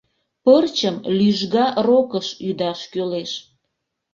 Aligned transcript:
Пырчым 0.43 0.95
лӱжга 1.17 1.65
рокыш 1.85 2.27
ӱдаш 2.47 2.79
кӱлеш. 2.91 3.31